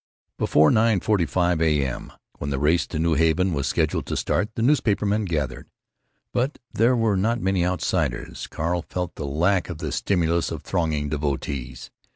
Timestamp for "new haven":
2.97-3.53